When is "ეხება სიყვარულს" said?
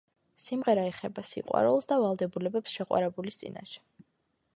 0.91-1.89